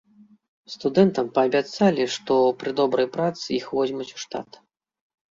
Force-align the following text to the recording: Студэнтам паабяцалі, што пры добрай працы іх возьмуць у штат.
Студэнтам 0.75 1.27
паабяцалі, 1.35 2.07
што 2.15 2.37
пры 2.63 2.73
добрай 2.79 3.07
працы 3.17 3.45
іх 3.59 3.65
возьмуць 3.81 4.07
у 4.17 4.23
штат. 4.23 4.49